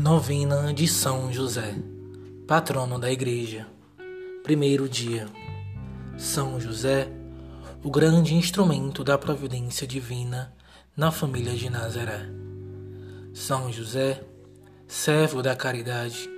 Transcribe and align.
Novena 0.00 0.72
de 0.72 0.88
São 0.88 1.30
José, 1.30 1.74
patrono 2.48 2.98
da 2.98 3.12
Igreja. 3.12 3.66
Primeiro 4.42 4.88
dia. 4.88 5.28
São 6.16 6.58
José, 6.58 7.06
o 7.84 7.90
grande 7.90 8.34
instrumento 8.34 9.04
da 9.04 9.18
providência 9.18 9.86
divina 9.86 10.54
na 10.96 11.10
família 11.12 11.52
de 11.52 11.68
Nazaré. 11.68 12.26
São 13.34 13.70
José, 13.70 14.22
servo 14.88 15.42
da 15.42 15.54
caridade, 15.54 16.30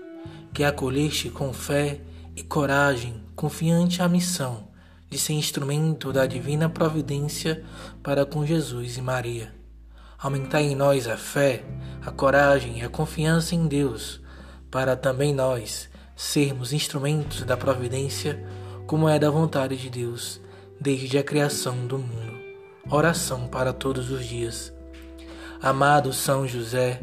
que 0.53 0.65
acolheste 0.65 1.31
com 1.31 1.53
fé 1.53 2.01
e 2.35 2.43
coragem, 2.43 3.23
confiante 3.37 4.03
à 4.03 4.09
missão 4.09 4.67
de 5.09 5.17
ser 5.17 5.35
instrumento 5.35 6.13
da 6.13 6.27
divina 6.27 6.69
providência 6.69 7.65
para 8.03 8.27
com 8.27 8.45
Jesus 8.45 8.97
e 8.97 9.01
Maria. 9.01 9.62
Aumentai 10.23 10.63
em 10.63 10.77
nós 10.77 11.09
a 11.09 11.17
fé, 11.17 11.65
a 12.01 12.13
coragem 12.13 12.79
e 12.79 12.85
a 12.85 12.89
confiança 12.89 13.57
em 13.57 13.67
Deus, 13.67 14.21
para 14.71 14.95
também 14.95 15.35
nós 15.35 15.91
sermos 16.15 16.73
instrumentos 16.73 17.43
da 17.43 17.57
providência, 17.57 18.41
como 18.87 19.09
é 19.09 19.19
da 19.19 19.29
vontade 19.29 19.77
de 19.77 19.91
Deus, 19.91 20.41
desde 20.81 21.19
a 21.19 21.25
criação 21.25 21.89
do 21.89 21.99
mundo. 21.99 22.39
Oração 22.89 23.49
para 23.49 23.73
todos 23.73 24.13
os 24.13 24.25
dias. 24.25 24.73
Amado 25.61 26.13
São 26.13 26.47
José, 26.47 27.03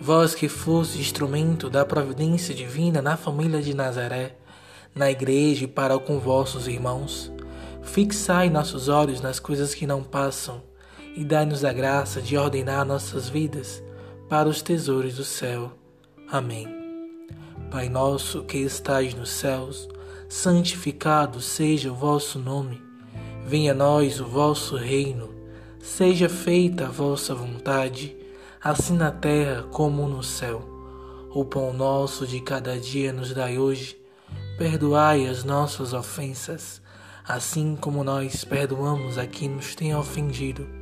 vós 0.00 0.32
que 0.32 0.48
foste 0.48 1.00
instrumento 1.00 1.68
da 1.68 1.84
providência 1.84 2.54
divina 2.54 3.02
na 3.02 3.16
família 3.16 3.60
de 3.60 3.74
Nazaré, 3.74 4.36
na 4.94 5.10
igreja 5.10 5.64
e 5.64 5.66
para 5.66 5.98
com 5.98 6.20
vossos 6.20 6.68
irmãos, 6.68 7.32
fixai 7.82 8.48
nossos 8.48 8.86
olhos 8.86 9.20
nas 9.20 9.40
coisas 9.40 9.74
que 9.74 9.84
não 9.84 10.04
passam 10.04 10.62
e 11.14 11.24
dai-nos 11.24 11.64
a 11.64 11.72
graça 11.72 12.20
de 12.20 12.36
ordenar 12.36 12.84
nossas 12.84 13.28
vidas 13.28 13.82
para 14.28 14.48
os 14.48 14.62
tesouros 14.62 15.16
do 15.16 15.24
céu. 15.24 15.72
Amém. 16.30 16.66
Pai 17.70 17.88
nosso 17.88 18.42
que 18.44 18.58
estais 18.58 19.14
nos 19.14 19.30
céus, 19.30 19.88
santificado 20.28 21.40
seja 21.40 21.92
o 21.92 21.94
vosso 21.94 22.38
nome. 22.38 22.82
Venha 23.46 23.72
a 23.72 23.74
nós 23.74 24.20
o 24.20 24.26
vosso 24.26 24.76
reino. 24.76 25.30
Seja 25.80 26.28
feita 26.28 26.86
a 26.86 26.90
vossa 26.90 27.34
vontade, 27.34 28.16
assim 28.62 28.96
na 28.96 29.10
terra 29.10 29.64
como 29.64 30.06
no 30.08 30.22
céu. 30.22 30.62
O 31.34 31.44
pão 31.44 31.72
nosso 31.72 32.26
de 32.26 32.40
cada 32.40 32.78
dia 32.78 33.12
nos 33.12 33.34
dai 33.34 33.58
hoje. 33.58 34.00
Perdoai 34.56 35.26
as 35.26 35.44
nossas 35.44 35.92
ofensas, 35.92 36.80
assim 37.26 37.76
como 37.78 38.04
nós 38.04 38.44
perdoamos 38.44 39.18
a 39.18 39.26
quem 39.26 39.48
nos 39.48 39.74
tem 39.74 39.94
ofendido. 39.94 40.81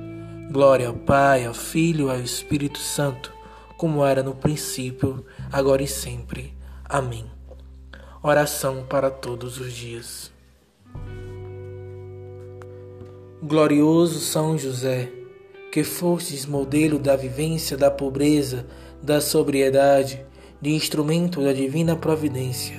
Glória 0.51 0.89
ao 0.89 0.93
Pai, 0.93 1.45
ao 1.45 1.53
Filho 1.53 2.07
e 2.07 2.11
ao 2.11 2.19
Espírito 2.19 2.77
Santo 2.77 3.31
como 3.77 4.05
era 4.05 4.21
no 4.21 4.35
princípio, 4.35 5.25
agora 5.49 5.81
e 5.81 5.87
sempre. 5.87 6.53
Amém. 6.83 7.25
Oração 8.21 8.85
para 8.87 9.09
todos 9.09 9.61
os 9.61 9.71
dias. 9.71 10.29
Glorioso 13.41 14.19
São 14.19 14.57
José, 14.57 15.09
que 15.71 15.85
fostes 15.85 16.45
modelo 16.45 16.99
da 16.99 17.15
vivência 17.15 17.77
da 17.77 17.89
pobreza, 17.89 18.67
da 19.01 19.21
sobriedade, 19.21 20.23
de 20.61 20.71
instrumento 20.71 21.41
da 21.41 21.53
divina 21.53 21.95
providência, 21.95 22.75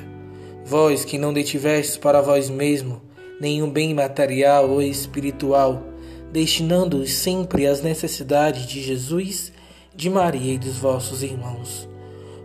vós 0.64 1.06
que 1.06 1.16
não 1.16 1.32
detivestes 1.32 1.96
para 1.96 2.20
vós 2.20 2.50
mesmo 2.50 3.00
nenhum 3.40 3.68
bem 3.68 3.92
material 3.92 4.68
ou 4.68 4.82
espiritual, 4.82 5.82
destinando-os 6.32 7.12
sempre 7.12 7.66
às 7.66 7.82
necessidades 7.82 8.66
de 8.66 8.82
Jesus 8.82 9.52
de 9.94 10.08
Maria 10.08 10.54
e 10.54 10.58
dos 10.58 10.78
vossos 10.78 11.22
irmãos. 11.22 11.86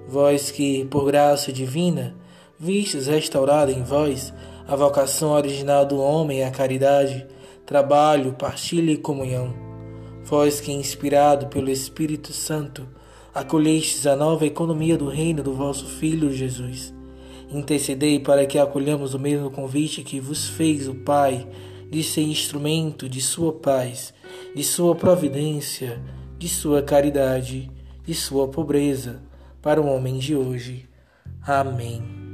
Vós 0.06 0.52
que, 0.52 0.84
por 0.86 1.06
graça 1.06 1.54
divina, 1.54 2.14
vistes 2.60 3.08
restaurada 3.08 3.72
em 3.72 3.84
vós 3.84 4.34
a 4.68 4.76
vocação 4.76 5.32
original 5.32 5.86
do 5.86 5.98
homem 6.00 6.44
à 6.44 6.52
caridade, 6.52 7.26
trabalho, 7.66 8.34
partilha 8.34 8.92
e 8.92 8.98
comunhão. 8.98 9.54
Vós 10.26 10.60
que, 10.60 10.74
inspirado 10.74 11.48
pelo 11.48 11.70
Espírito 11.70 12.34
Santo, 12.34 12.86
acolhestes 13.34 14.06
a 14.06 14.18
nova 14.18 14.46
economia 14.46 14.98
do 14.98 15.08
reino 15.08 15.42
do 15.42 15.54
vosso 15.54 15.86
Filho 15.86 16.34
Jesus. 16.34 16.94
Intercedei 17.50 18.20
para 18.20 18.46
que 18.46 18.60
acolhamos 18.60 19.14
o 19.14 19.20
mesmo 19.20 19.50
convite 19.50 20.04
que 20.04 20.20
vos 20.20 20.50
fez 20.50 20.90
o 20.90 20.96
Pai 20.96 21.48
de 21.90 22.04
ser 22.04 22.22
instrumento 22.22 23.08
de 23.08 23.22
sua 23.22 23.54
paz, 23.54 24.14
de 24.56 24.64
sua 24.64 24.96
providência, 24.96 26.02
de 26.38 26.48
sua 26.50 26.82
caridade, 26.82 27.72
de 28.04 28.14
sua 28.14 28.48
pobreza, 28.48 29.22
para 29.62 29.82
o 29.82 29.88
homem 29.88 30.18
de 30.18 30.36
hoje. 30.36 30.88
Amém. 31.42 32.27